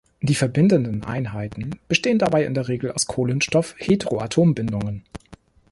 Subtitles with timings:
[0.19, 5.05] Die verbindenden Einheiten bestehen dabei in der Regel aus Kohlenstoff-Heteroatombindungen.